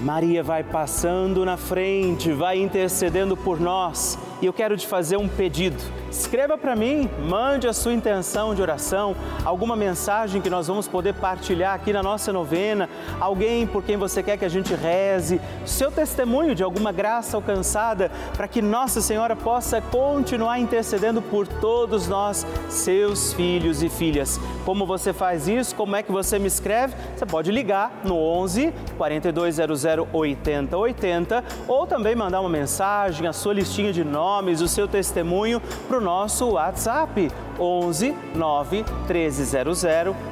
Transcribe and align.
Maria 0.00 0.42
vai 0.42 0.62
passando 0.62 1.44
na 1.44 1.56
frente, 1.56 2.32
vai 2.32 2.60
intercedendo 2.60 3.36
por 3.36 3.60
nós. 3.60 4.18
E 4.42 4.46
eu 4.46 4.52
quero 4.52 4.76
te 4.76 4.86
fazer 4.86 5.16
um 5.16 5.28
pedido 5.28 5.82
Escreva 6.14 6.56
para 6.56 6.76
mim, 6.76 7.10
mande 7.28 7.66
a 7.66 7.72
sua 7.72 7.92
intenção 7.92 8.54
de 8.54 8.62
oração, 8.62 9.16
alguma 9.44 9.74
mensagem 9.74 10.40
que 10.40 10.48
nós 10.48 10.68
vamos 10.68 10.86
poder 10.86 11.12
partilhar 11.14 11.74
aqui 11.74 11.92
na 11.92 12.04
nossa 12.04 12.32
novena, 12.32 12.88
alguém 13.18 13.66
por 13.66 13.82
quem 13.82 13.96
você 13.96 14.22
quer 14.22 14.36
que 14.36 14.44
a 14.44 14.48
gente 14.48 14.72
reze, 14.76 15.40
seu 15.66 15.90
testemunho 15.90 16.54
de 16.54 16.62
alguma 16.62 16.92
graça 16.92 17.36
alcançada, 17.36 18.12
para 18.36 18.46
que 18.46 18.62
Nossa 18.62 19.00
Senhora 19.00 19.34
possa 19.34 19.80
continuar 19.80 20.60
intercedendo 20.60 21.20
por 21.20 21.48
todos 21.48 22.06
nós, 22.06 22.46
seus 22.68 23.32
filhos 23.32 23.82
e 23.82 23.88
filhas. 23.88 24.38
Como 24.64 24.86
você 24.86 25.12
faz 25.12 25.48
isso? 25.48 25.74
Como 25.74 25.96
é 25.96 26.02
que 26.02 26.12
você 26.12 26.38
me 26.38 26.46
escreve? 26.46 26.94
Você 27.16 27.26
pode 27.26 27.50
ligar 27.50 27.90
no 28.04 28.16
11 28.16 28.72
4200 28.96 29.84
8080 30.12 31.44
ou 31.66 31.88
também 31.88 32.14
mandar 32.14 32.40
uma 32.40 32.48
mensagem, 32.48 33.26
a 33.26 33.32
sua 33.32 33.52
listinha 33.52 33.92
de 33.92 34.04
nomes, 34.04 34.60
o 34.60 34.68
seu 34.68 34.86
testemunho 34.86 35.60
para 35.88 35.98
o 35.98 36.03
nosso 36.04 36.50
WhatsApp 36.50 37.30
11 37.58 38.14
9 38.34 38.84
1300 39.08 39.82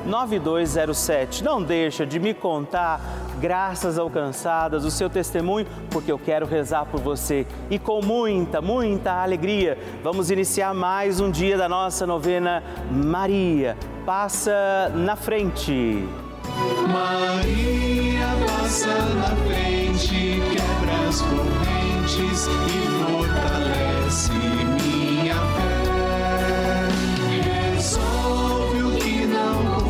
9207. 0.04 1.42
Não 1.42 1.62
deixa 1.62 2.06
de 2.06 2.20
me 2.20 2.34
contar 2.34 3.00
graças 3.40 3.98
alcançadas, 3.98 4.84
o 4.84 4.90
seu 4.90 5.10
testemunho, 5.10 5.66
porque 5.90 6.12
eu 6.12 6.18
quero 6.18 6.46
rezar 6.46 6.84
por 6.86 7.00
você. 7.00 7.46
E 7.70 7.78
com 7.78 8.00
muita, 8.00 8.60
muita 8.60 9.22
alegria, 9.22 9.76
vamos 10.04 10.30
iniciar 10.30 10.72
mais 10.74 11.18
um 11.18 11.30
dia 11.30 11.56
da 11.56 11.68
nossa 11.68 12.06
novena 12.06 12.62
Maria. 12.90 13.76
Passa 14.06 14.92
na 14.94 15.16
frente. 15.16 16.06
Maria 16.92 18.28
passa 18.46 18.86
na 18.86 19.34
frente, 19.46 20.40
quebra 20.52 21.08
as 21.08 21.22
correntes 21.22 22.46
e 22.46 23.10
fortalece 23.10 24.01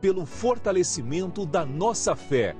pelo 0.00 0.26
fortalecimento 0.26 1.44
da 1.46 1.64
nossa 1.64 2.14
fé 2.14 2.54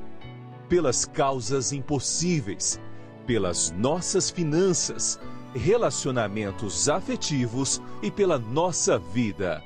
pelas 0.68 1.04
causas 1.04 1.72
impossíveis, 1.72 2.80
pelas 3.26 3.70
nossas 3.70 4.30
finanças, 4.30 5.18
relacionamentos 5.54 6.88
afetivos 6.88 7.80
e 8.02 8.10
pela 8.10 8.38
nossa 8.38 8.98
vida. 8.98 9.62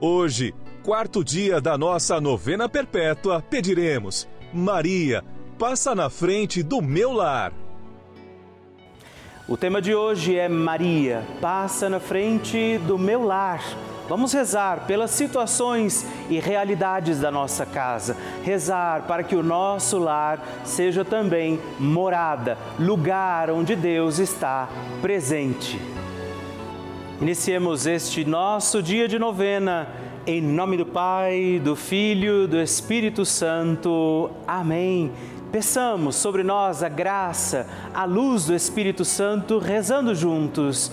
Hoje, 0.00 0.54
quarto 0.82 1.24
dia 1.24 1.60
da 1.60 1.78
nossa 1.78 2.20
novena 2.20 2.68
perpétua, 2.68 3.40
pediremos: 3.40 4.28
Maria, 4.52 5.24
passa 5.58 5.94
na 5.94 6.10
frente 6.10 6.62
do 6.62 6.82
meu 6.82 7.12
lar. 7.12 7.52
O 9.48 9.56
tema 9.56 9.80
de 9.80 9.94
hoje 9.94 10.36
é 10.36 10.48
Maria, 10.48 11.24
passa 11.40 11.88
na 11.88 12.00
frente 12.00 12.78
do 12.78 12.98
meu 12.98 13.24
lar. 13.24 13.62
Vamos 14.08 14.32
rezar 14.32 14.86
pelas 14.86 15.10
situações 15.10 16.06
e 16.30 16.38
realidades 16.38 17.18
da 17.18 17.30
nossa 17.30 17.66
casa. 17.66 18.16
Rezar 18.44 19.02
para 19.02 19.24
que 19.24 19.34
o 19.34 19.42
nosso 19.42 19.98
lar 19.98 20.40
seja 20.64 21.04
também 21.04 21.58
morada, 21.78 22.56
lugar 22.78 23.50
onde 23.50 23.74
Deus 23.74 24.20
está 24.20 24.68
presente. 25.02 25.80
Iniciemos 27.20 27.86
este 27.86 28.24
nosso 28.24 28.82
dia 28.82 29.08
de 29.08 29.18
novena. 29.18 29.88
Em 30.24 30.40
nome 30.40 30.76
do 30.76 30.84
Pai, 30.86 31.60
do 31.62 31.74
Filho, 31.74 32.46
do 32.46 32.60
Espírito 32.60 33.24
Santo. 33.24 34.30
Amém. 34.46 35.10
Peçamos 35.50 36.16
sobre 36.16 36.42
nós 36.42 36.82
a 36.82 36.88
graça, 36.88 37.66
a 37.94 38.04
luz 38.04 38.46
do 38.46 38.54
Espírito 38.54 39.04
Santo, 39.04 39.58
rezando 39.58 40.14
juntos. 40.14 40.92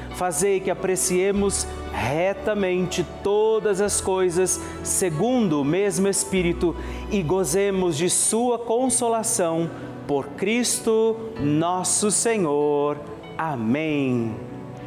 fazei 0.15 0.59
que 0.59 0.69
apreciemos 0.69 1.67
retamente 1.93 3.05
todas 3.23 3.81
as 3.81 3.99
coisas 3.99 4.61
segundo 4.83 5.61
o 5.61 5.65
mesmo 5.65 6.07
Espírito 6.07 6.75
e 7.11 7.21
gozemos 7.21 7.97
de 7.97 8.09
Sua 8.09 8.57
consolação 8.57 9.69
por 10.07 10.27
Cristo 10.29 11.17
nosso 11.39 12.11
Senhor. 12.11 12.97
Amém. 13.37 14.35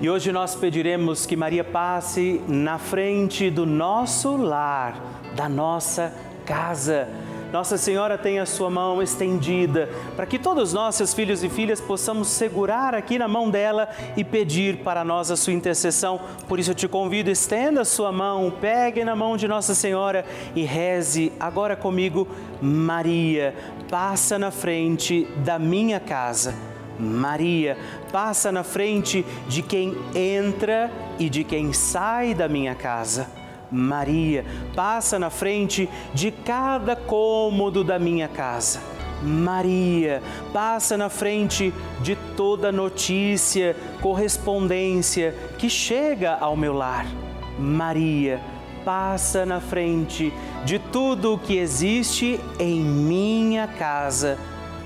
E 0.01 0.11
hoje 0.11 0.33
nós 0.33 0.55
pediremos 0.55 1.25
que 1.25 1.37
Maria 1.37 1.65
passe 1.65 2.41
na 2.49 2.79
frente 2.79 3.50
do 3.50 3.65
nosso 3.65 4.37
lar, 4.37 5.23
da 5.37 5.49
nossa 5.49 6.12
casa 6.44 7.09
nossa 7.55 7.79
Senhora 7.79 8.19
tem 8.19 8.41
a 8.41 8.47
sua 8.47 8.69
mão 8.69 9.01
estendida 9.01 9.89
para 10.17 10.27
que 10.27 10.41
todos 10.41 10.73
nós, 10.73 10.97
seus 10.97 11.15
filhos 11.15 11.45
e 11.45 11.49
filhas, 11.49 11.81
possamos 11.81 12.27
segurar 12.27 12.97
aqui 12.97 13.17
na 13.17 13.29
mão 13.29 13.49
dela 13.49 13.89
e 14.17 14.25
pedir 14.25 14.79
para 14.79 15.05
nós 15.05 15.31
a 15.31 15.37
sua 15.37 15.53
intercessão. 15.53 16.21
Por 16.49 16.59
isso 16.59 16.73
eu 16.73 16.75
te 16.75 16.89
convido, 16.89 17.31
estenda 17.31 17.83
a 17.83 17.85
sua 17.85 18.11
mão, 18.11 18.53
pegue 18.61 19.05
na 19.05 19.15
mão 19.15 19.37
de 19.37 19.47
Nossa 19.47 19.73
Senhora 19.73 20.25
e 20.53 20.65
reze 20.65 21.33
agora 21.39 21.77
comigo, 21.77 22.27
Maria, 22.61 23.55
passa 23.89 24.37
na 24.37 24.51
frente 24.51 25.25
da 25.45 25.56
minha 25.56 26.01
casa. 26.01 26.56
Maria, 26.99 27.79
passa 28.11 28.51
na 28.51 28.65
frente 28.65 29.25
de 29.47 29.62
quem 29.62 29.97
entra 30.12 30.91
e 31.21 31.31
de 31.31 31.45
quem 31.45 31.73
sai 31.73 32.35
da 32.35 32.49
minha 32.49 32.75
casa. 32.75 33.44
Maria, 33.75 34.44
passa 34.75 35.19
na 35.19 35.31
frente 35.31 35.88
de 36.15 36.31
cada 36.31 36.94
cômodo 36.94 37.82
da 37.82 37.99
minha 37.99 38.29
casa. 38.29 38.81
Maria, 39.21 40.23
passa 40.53 40.97
na 40.97 41.09
frente 41.09 41.73
de 42.00 42.15
toda 42.37 42.71
notícia, 42.71 43.75
correspondência 44.00 45.35
que 45.59 45.69
chega 45.69 46.35
ao 46.35 46.56
meu 46.56 46.73
lar. 46.73 47.06
Maria, 47.59 48.41
passa 48.85 49.44
na 49.44 49.61
frente 49.61 50.32
de 50.65 50.79
tudo 50.79 51.35
o 51.35 51.38
que 51.38 51.56
existe 51.56 52.38
em 52.59 52.81
minha 52.81 53.67
casa. 53.67 54.38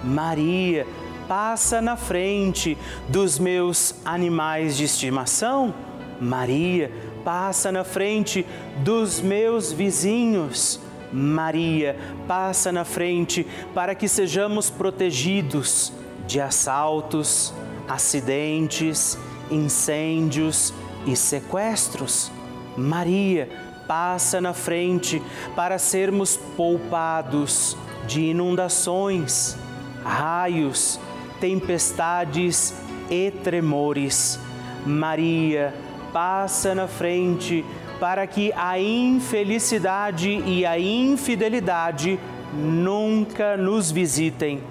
Maria, 0.03 0.87
passa 1.27 1.83
na 1.83 1.97
frente 1.97 2.79
dos 3.09 3.39
meus 3.39 3.95
animais 4.05 4.77
de 4.77 4.85
estimação. 4.85 5.75
Maria, 6.21 6.91
passa 7.29 7.71
na 7.71 7.85
frente 7.85 8.47
dos 8.79 9.21
meus 9.21 9.71
vizinhos. 9.71 10.81
Maria, 11.13 11.95
passa 12.27 12.73
na 12.73 12.87
frente 12.87 13.47
para 13.75 13.95
que 13.95 14.09
sejamos 14.09 14.71
protegidos 14.71 15.93
de 16.27 16.41
assaltos, 16.41 17.53
acidentes, 17.87 19.19
incêndios 19.51 20.73
e 21.05 21.15
sequestros. 21.15 22.33
Maria, 22.79 23.47
passa 23.87 24.41
na 24.41 24.55
frente 24.55 25.23
para 25.55 25.79
sermos 25.79 26.35
poupados 26.57 27.77
de 28.07 28.23
inundações, 28.23 29.55
raios, 30.03 30.99
tempestades 31.39 32.73
e 33.11 33.31
tremores. 33.31 34.41
Maria, 34.87 35.75
passa 36.13 36.75
na 36.75 36.87
frente 36.87 37.65
para 38.01 38.27
que 38.27 38.53
a 38.55 38.79
infelicidade 38.79 40.31
e 40.47 40.65
a 40.65 40.79
infidelidade 40.79 42.19
nunca 42.55 43.57
nos 43.57 43.91
visitem. 43.91 44.63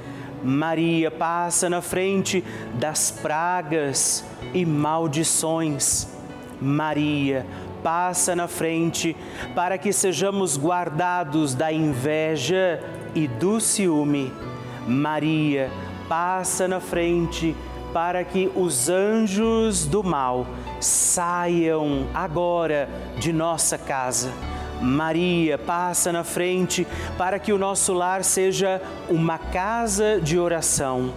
Maria 0.43 1.09
passa 1.09 1.69
na 1.69 1.81
frente 1.81 2.43
das 2.75 3.11
pragas 3.11 4.23
e 4.53 4.65
maldições. 4.65 6.07
Maria 6.61 7.45
passa 7.83 8.35
na 8.35 8.47
frente 8.47 9.15
para 9.55 9.77
que 9.77 9.91
sejamos 9.91 10.57
guardados 10.57 11.53
da 11.53 11.71
inveja 11.71 12.81
e 13.13 13.27
do 13.27 13.59
ciúme. 13.59 14.31
Maria 14.87 15.69
passa 16.07 16.67
na 16.67 16.79
frente 16.79 17.55
para 17.97 18.23
que 18.23 18.51
os 18.55 18.89
anjos 18.89 19.87
do 19.87 20.03
mal 20.03 20.45
saiam 20.79 22.05
agora 22.13 22.87
de 23.17 23.33
nossa 23.33 23.75
casa. 23.75 24.31
Maria 24.79 25.57
passa 25.57 26.11
na 26.11 26.23
frente 26.23 26.85
para 27.17 27.39
que 27.39 27.51
o 27.51 27.57
nosso 27.57 27.95
lar 27.95 28.23
seja 28.23 28.79
uma 29.09 29.39
casa 29.39 30.21
de 30.21 30.37
oração. 30.37 31.11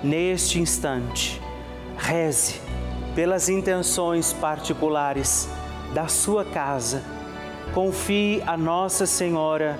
Neste 0.00 0.60
instante, 0.60 1.42
reze 1.96 2.60
pelas 3.16 3.48
intenções 3.48 4.32
particulares 4.32 5.48
da 5.92 6.06
sua 6.06 6.44
casa. 6.44 7.02
Confie 7.74 8.40
a 8.46 8.56
Nossa 8.56 9.06
Senhora 9.06 9.76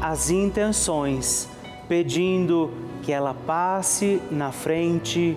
as 0.00 0.30
intenções, 0.30 1.48
pedindo 1.88 2.70
que 3.02 3.10
ela 3.10 3.34
passe 3.34 4.22
na 4.30 4.52
frente 4.52 5.36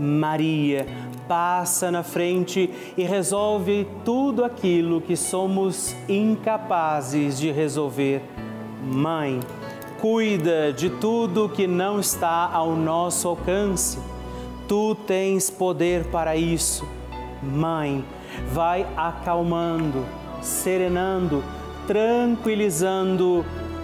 Maria 0.00 0.86
passa 1.28 1.90
na 1.90 2.02
frente 2.02 2.68
e 2.96 3.04
resolve 3.04 3.86
tudo 4.04 4.42
aquilo 4.42 5.00
que 5.00 5.14
somos 5.16 5.94
incapazes 6.08 7.38
de 7.38 7.52
resolver. 7.52 8.22
Mãe, 8.82 9.38
cuida 10.00 10.72
de 10.72 10.90
tudo 10.90 11.48
que 11.48 11.66
não 11.66 12.00
está 12.00 12.50
ao 12.52 12.74
nosso 12.74 13.28
alcance. 13.28 13.98
Tu 14.66 14.94
tens 15.06 15.50
poder 15.50 16.06
para 16.06 16.34
isso. 16.34 16.84
Mãe, 17.42 18.04
vai 18.52 18.86
acalmando, 18.96 20.04
serenando, 20.40 21.44
tranquilizando 21.86 23.44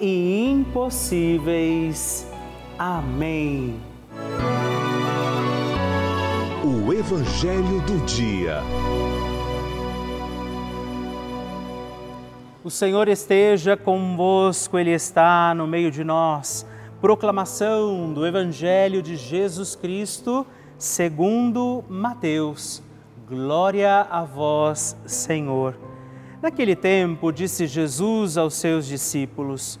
e 0.00 0.50
impossíveis. 0.50 2.26
Amém. 2.78 3.80
O 6.64 6.92
Evangelho 6.92 7.80
do 7.86 8.04
Dia. 8.06 8.62
O 12.62 12.70
Senhor 12.70 13.08
esteja 13.08 13.76
convosco, 13.76 14.78
Ele 14.78 14.90
está 14.90 15.54
no 15.54 15.66
meio 15.66 15.90
de 15.90 16.04
nós. 16.04 16.66
Proclamação 17.00 18.12
do 18.12 18.26
Evangelho 18.26 19.00
de 19.02 19.16
Jesus 19.16 19.74
Cristo, 19.74 20.46
segundo 20.76 21.84
Mateus. 21.88 22.82
Glória 23.28 24.02
a 24.10 24.24
vós, 24.24 24.96
Senhor. 25.06 25.76
Naquele 26.42 26.76
tempo, 26.76 27.32
disse 27.32 27.66
Jesus 27.66 28.36
aos 28.36 28.54
seus 28.54 28.86
discípulos: 28.86 29.80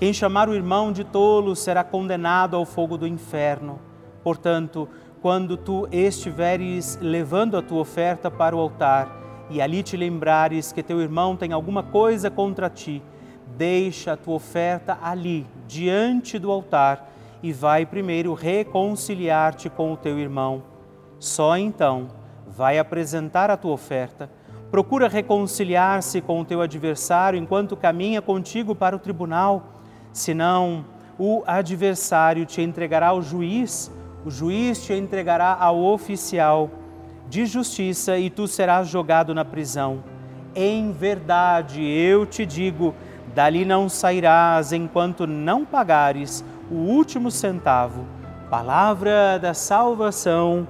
Quem 0.00 0.14
chamar 0.14 0.48
o 0.48 0.54
irmão 0.54 0.92
de 0.92 1.04
tolo 1.04 1.54
será 1.54 1.84
condenado 1.84 2.56
ao 2.56 2.64
fogo 2.64 2.96
do 2.96 3.06
inferno. 3.06 3.78
Portanto, 4.24 4.88
quando 5.20 5.58
tu 5.58 5.86
estiveres 5.92 6.98
levando 7.02 7.54
a 7.54 7.60
tua 7.60 7.82
oferta 7.82 8.30
para 8.30 8.56
o 8.56 8.58
altar 8.58 9.14
e 9.50 9.60
ali 9.60 9.82
te 9.82 9.98
lembrares 9.98 10.72
que 10.72 10.82
teu 10.82 11.02
irmão 11.02 11.36
tem 11.36 11.52
alguma 11.52 11.82
coisa 11.82 12.30
contra 12.30 12.70
ti, 12.70 13.02
deixa 13.58 14.14
a 14.14 14.16
tua 14.16 14.36
oferta 14.36 14.96
ali, 15.02 15.46
diante 15.68 16.38
do 16.38 16.50
altar, 16.50 17.12
e 17.42 17.52
vai 17.52 17.84
primeiro 17.84 18.32
reconciliar-te 18.32 19.68
com 19.68 19.92
o 19.92 19.98
teu 19.98 20.18
irmão. 20.18 20.62
Só 21.18 21.58
então 21.58 22.08
vai 22.48 22.78
apresentar 22.78 23.50
a 23.50 23.56
tua 23.56 23.72
oferta. 23.72 24.30
Procura 24.70 25.08
reconciliar-se 25.08 26.22
com 26.22 26.40
o 26.40 26.44
teu 26.46 26.62
adversário 26.62 27.38
enquanto 27.38 27.76
caminha 27.76 28.22
contigo 28.22 28.74
para 28.74 28.96
o 28.96 28.98
tribunal 28.98 29.76
Senão, 30.12 30.84
o 31.18 31.42
adversário 31.46 32.46
te 32.46 32.62
entregará 32.62 33.08
ao 33.08 33.22
juiz, 33.22 33.90
o 34.24 34.30
juiz 34.30 34.84
te 34.84 34.92
entregará 34.92 35.54
ao 35.54 35.82
oficial 35.82 36.70
de 37.28 37.46
justiça 37.46 38.18
e 38.18 38.28
tu 38.28 38.48
serás 38.48 38.88
jogado 38.88 39.34
na 39.34 39.44
prisão. 39.44 40.02
Em 40.54 40.90
verdade, 40.90 41.82
eu 41.82 42.26
te 42.26 42.44
digo, 42.44 42.94
dali 43.34 43.64
não 43.64 43.88
sairás 43.88 44.72
enquanto 44.72 45.26
não 45.26 45.64
pagares 45.64 46.44
o 46.70 46.74
último 46.74 47.30
centavo. 47.30 48.04
Palavra 48.50 49.38
da 49.38 49.54
salvação, 49.54 50.66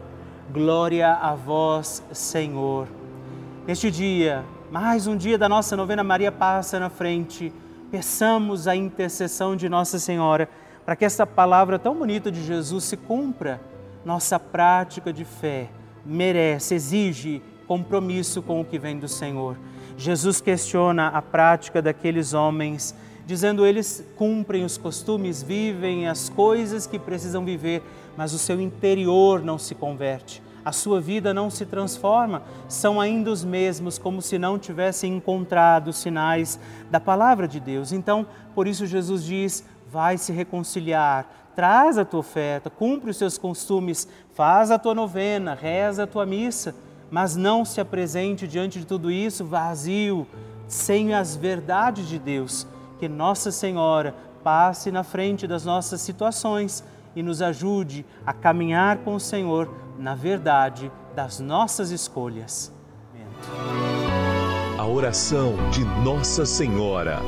glória 0.52 1.14
a 1.14 1.35
vós, 1.35 2.04
Senhor. 2.12 2.88
Neste 3.66 3.90
dia, 3.90 4.44
mais 4.70 5.06
um 5.06 5.16
dia 5.16 5.38
da 5.38 5.49
nossa 5.49 5.76
novena 5.76 6.04
Maria 6.04 6.30
passa 6.30 6.78
na 6.78 6.90
frente, 6.90 7.50
peçamos 7.90 8.68
a 8.68 8.76
intercessão 8.76 9.56
de 9.56 9.68
Nossa 9.68 9.99
Senhora 9.99 10.49
para 10.85 10.97
que 10.97 11.04
essa 11.04 11.26
palavra 11.26 11.78
tão 11.78 11.94
bonita 11.94 12.30
de 12.30 12.42
Jesus 12.42 12.85
se 12.85 12.97
cumpra. 12.97 13.61
Nossa 14.04 14.38
prática 14.38 15.12
de 15.12 15.25
fé 15.25 15.68
merece, 16.04 16.75
exige 16.75 17.42
compromisso 17.66 18.42
com 18.42 18.61
o 18.61 18.64
que 18.64 18.78
vem 18.78 18.99
do 18.99 19.06
Senhor. 19.06 19.56
Jesus 19.97 20.40
questiona 20.40 21.09
a 21.09 21.20
prática 21.20 21.82
daqueles 21.82 22.32
homens, 22.32 22.94
dizendo 23.26 23.66
eles 23.66 24.04
cumprem 24.16 24.64
os 24.64 24.78
costumes, 24.78 25.42
vivem 25.42 26.09
as 26.09 26.28
coisas 26.28 26.87
que 26.87 26.99
precisam 26.99 27.44
viver, 27.44 27.82
mas 28.16 28.32
o 28.32 28.38
seu 28.38 28.61
interior 28.61 29.42
não 29.42 29.59
se 29.59 29.75
converte. 29.75 30.42
A 30.64 30.73
sua 30.73 31.00
vida 31.00 31.33
não 31.33 31.49
se 31.50 31.64
transforma, 31.64 32.43
são 32.69 33.00
ainda 33.00 33.31
os 33.31 33.45
mesmos, 33.45 33.99
como 33.99 34.21
se 34.21 34.38
não 34.38 34.59
tivessem 34.59 35.17
encontrado 35.17 35.93
sinais 35.93 36.59
da 36.90 37.00
palavra 37.00 37.49
de 37.49 37.59
Deus. 37.59 37.93
Então, 37.93 38.26
por 38.55 38.67
isso, 38.67 38.87
Jesus 38.87 39.25
diz: 39.25 39.64
vai 39.90 40.19
se 40.19 40.33
reconciliar, 40.33 41.50
traz 41.55 41.99
a 41.99 42.05
tua 42.05 42.21
oferta, 42.21 42.69
cumpre 42.69 43.11
os 43.11 43.17
seus 43.17 43.38
costumes, 43.38 44.07
faz 44.35 44.71
a 44.71 44.79
tua 44.79 44.95
novena, 44.95 45.55
reza 45.55 46.05
a 46.05 46.07
tua 46.07 46.26
missa 46.26 46.75
mas 47.11 47.35
não 47.35 47.64
se 47.64 47.81
apresente 47.81 48.47
diante 48.47 48.79
de 48.79 48.87
tudo 48.87 49.11
isso 49.11 49.45
vazio, 49.45 50.26
sem 50.69 51.12
as 51.12 51.35
verdades 51.35 52.09
de 52.09 52.19
Deus. 52.19 52.67
Que 52.99 53.09
Nossa 53.09 53.50
Senhora 53.50 54.14
passe 54.45 54.90
na 54.93 55.02
frente 55.02 55.47
das 55.47 55.64
nossas 55.64 56.00
situações 56.00 56.85
e 57.14 57.23
nos 57.23 57.43
ajude 57.43 58.05
a 58.25 58.33
caminhar 58.33 58.99
com 58.99 59.14
o 59.14 59.21
Senhor 59.21 59.69
na 59.99 60.14
verdade 60.14 60.90
das 61.14 61.40
nossas 61.40 61.90
escolhas. 61.90 62.73
A 64.79 64.87
oração 64.87 65.55
de 65.71 65.85
Nossa 66.02 66.47
Senhora. 66.47 67.21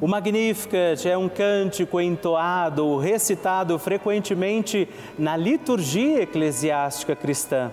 O 0.00 0.06
Magnificat 0.06 1.04
é 1.08 1.18
um 1.18 1.28
cântico 1.28 2.00
entoado, 2.00 2.98
recitado 2.98 3.76
frequentemente 3.80 4.88
na 5.18 5.36
liturgia 5.36 6.22
eclesiástica 6.22 7.16
cristã. 7.16 7.72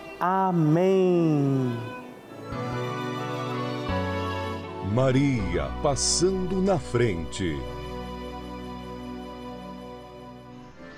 Amém. 0.23 1.75
Maria 4.93 5.71
passando 5.81 6.61
na 6.61 6.77
frente. 6.77 7.59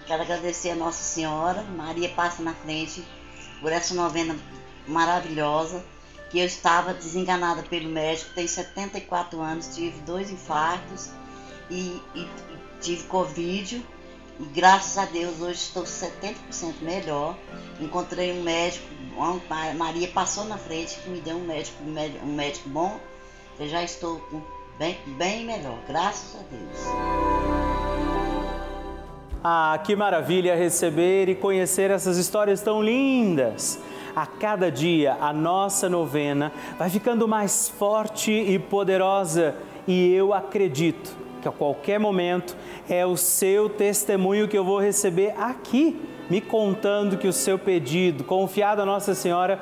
Quero 0.06 0.24
agradecer 0.24 0.72
a 0.72 0.76
Nossa 0.76 1.02
Senhora, 1.02 1.64
Maria 1.64 2.10
passa 2.10 2.44
na 2.44 2.54
frente, 2.54 3.02
por 3.62 3.72
essa 3.72 3.94
novena 3.94 4.36
maravilhosa, 4.86 5.82
que 6.30 6.40
eu 6.40 6.46
estava 6.46 6.94
desenganada 6.94 7.64
pelo 7.64 7.88
médico, 7.88 8.34
tenho 8.36 8.50
74 8.50 9.40
anos, 9.40 9.74
tive 9.74 10.02
dois 10.02 10.30
infartos 10.32 11.12
e, 11.70 12.02
e, 12.14 12.20
e 12.24 12.30
tive 12.82 13.04
Covid. 13.04 13.86
E 14.40 14.46
graças 14.46 14.98
a 14.98 15.06
Deus 15.06 15.40
hoje 15.42 15.60
estou 15.60 15.84
70% 15.84 16.36
melhor. 16.82 17.36
Encontrei 17.80 18.32
um 18.34 18.42
médico, 18.42 18.86
Maria 19.78 20.08
passou 20.08 20.46
na 20.46 20.58
frente 20.58 20.98
que 21.00 21.10
me 21.10 21.22
deu 21.22 21.38
um 21.38 21.46
médico, 21.46 21.84
um 21.84 22.34
médico 22.34 22.70
bom. 22.70 23.00
Eu 23.60 23.68
já 23.68 23.84
estou 23.84 24.22
bem, 24.80 24.98
bem 25.18 25.46
melhor, 25.46 25.78
graças 25.88 26.36
a 26.36 26.44
Deus. 26.50 27.74
Ah, 29.44 29.80
que 29.84 29.96
maravilha 29.96 30.56
receber 30.56 31.30
e 31.30 31.36
conhecer 31.36 31.92
essas 31.92 32.18
histórias 32.18 32.62
tão 32.62 32.82
lindas! 32.82 33.80
A 34.16 34.26
cada 34.26 34.72
dia 34.72 35.18
a 35.20 35.34
nossa 35.34 35.90
novena 35.90 36.52
vai 36.78 36.90
ficando 36.90 37.28
mais 37.28 37.68
forte 37.68 38.32
e 38.32 38.58
poderosa 38.58 39.56
e 39.88 40.14
eu 40.14 40.34
acredito 40.34 41.23
que 41.44 41.48
a 41.50 41.52
qualquer 41.52 42.00
momento 42.00 42.56
é 42.90 43.06
o 43.06 43.18
seu 43.18 43.70
testemunho 43.70 44.48
que 44.48 44.58
eu 44.58 44.64
vou 44.64 44.80
receber 44.80 45.34
aqui, 45.38 46.02
me 46.30 46.40
contando 46.40 47.18
que 47.18 47.28
o 47.28 47.34
seu 47.34 47.60
pedido, 47.60 48.24
confiado 48.24 48.82
a 48.82 48.86
Nossa 48.86 49.14
Senhora, 49.14 49.62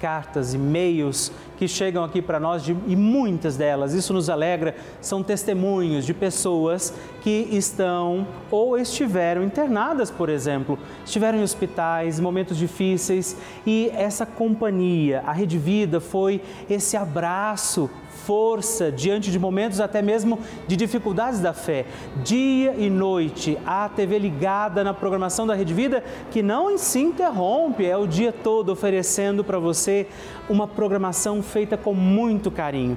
cartas, 0.00 0.54
e-mails 0.54 1.30
que 1.56 1.68
chegam 1.68 2.02
aqui 2.02 2.22
para 2.22 2.40
nós 2.40 2.64
de, 2.64 2.74
e 2.86 2.96
muitas 2.96 3.56
delas, 3.56 3.92
isso 3.92 4.14
nos 4.14 4.30
alegra, 4.30 4.74
são 5.00 5.22
testemunhos 5.22 6.06
de 6.06 6.14
pessoas 6.14 6.94
que 7.22 7.48
estão 7.50 8.26
ou 8.50 8.78
estiveram 8.78 9.44
internadas, 9.44 10.10
por 10.10 10.30
exemplo, 10.30 10.78
estiveram 11.04 11.38
em 11.38 11.42
hospitais, 11.42 12.18
momentos 12.18 12.56
difíceis 12.56 13.36
e 13.66 13.90
essa 13.94 14.24
companhia, 14.24 15.22
a 15.26 15.32
Rede 15.32 15.58
Vida 15.58 16.00
foi 16.00 16.40
esse 16.68 16.96
abraço 16.96 17.90
força 18.30 18.92
diante 18.92 19.28
de 19.28 19.40
momentos 19.40 19.80
até 19.80 20.00
mesmo 20.00 20.38
de 20.68 20.76
dificuldades 20.76 21.40
da 21.40 21.52
fé. 21.52 21.84
Dia 22.22 22.76
e 22.78 22.88
noite, 22.88 23.58
a 23.66 23.88
TV 23.88 24.20
ligada 24.20 24.84
na 24.84 24.94
programação 24.94 25.48
da 25.48 25.52
Rede 25.52 25.74
Vida, 25.74 26.04
que 26.30 26.40
não 26.40 26.78
se 26.78 27.00
interrompe, 27.00 27.84
é 27.84 27.96
o 27.96 28.06
dia 28.06 28.30
todo 28.30 28.70
oferecendo 28.70 29.42
para 29.42 29.58
você 29.58 30.06
uma 30.48 30.68
programação 30.68 31.42
feita 31.42 31.76
com 31.76 31.92
muito 31.92 32.52
carinho. 32.52 32.96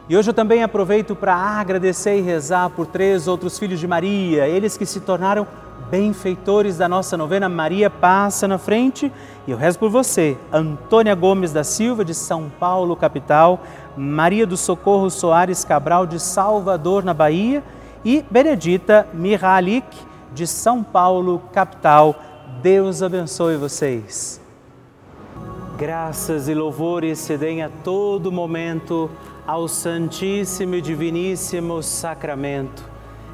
E 0.10 0.18
hoje 0.18 0.30
eu 0.30 0.34
também 0.34 0.62
aproveito 0.62 1.16
para 1.16 1.34
agradecer 1.34 2.18
e 2.18 2.22
rezar 2.22 2.70
por 2.72 2.86
três 2.86 3.30
outros 3.30 3.58
filhos 3.58 3.80
de 3.80 3.88
Maria, 3.88 4.46
eles 4.46 4.76
que 4.76 4.86
se 4.86 5.00
tornaram 5.00 5.48
benfeitores 5.90 6.78
da 6.78 6.88
nossa 6.88 7.18
novena 7.18 7.50
Maria 7.50 7.90
Passa 7.90 8.48
na 8.48 8.58
Frente. 8.58 9.12
E 9.48 9.52
eu 9.52 9.58
rezo 9.58 9.80
por 9.80 9.90
você, 9.90 10.38
Antônia 10.52 11.16
Gomes 11.16 11.52
da 11.52 11.64
Silva, 11.64 12.06
de 12.06 12.14
São 12.14 12.50
Paulo, 12.60 12.96
capital, 12.96 13.62
Maria 13.98 14.46
do 14.46 14.56
Socorro 14.56 15.10
Soares 15.10 15.66
Cabral, 15.66 16.06
de 16.06 16.20
Salvador, 16.20 17.04
na 17.04 17.14
Bahia, 17.14 17.64
e 18.04 18.24
Benedita 18.30 19.08
Mihalik, 19.14 19.98
de 20.34 20.46
São 20.46 20.84
Paulo, 20.84 21.42
capital. 21.52 22.16
Deus 22.62 23.02
abençoe 23.02 23.58
vocês. 23.58 24.40
Graças 25.78 26.48
e 26.48 26.54
louvores 26.54 27.18
se 27.18 27.38
deem 27.38 27.64
a 27.64 27.70
todo 27.84 28.32
momento 28.32 29.10
ao 29.48 29.68
Santíssimo 29.68 30.76
e 30.76 30.82
Diviníssimo 30.82 31.82
Sacramento 31.82 32.91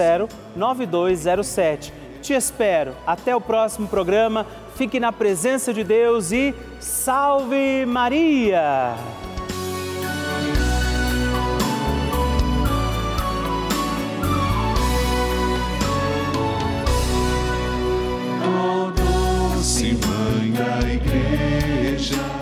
9207. 0.55 1.91
Te 2.21 2.33
espero. 2.33 2.93
Até 3.07 3.35
o 3.35 3.41
próximo 3.41 3.87
programa. 3.87 4.45
Fique 4.75 4.99
na 4.99 5.11
presença 5.11 5.73
de 5.73 5.83
Deus 5.83 6.31
e 6.31 6.53
salve 6.79 7.85
Maria! 7.85 8.95
doce 19.59 19.93
mãe 19.93 20.51
da 20.51 20.89
igreja. 20.89 21.58
salvation. 22.01 22.38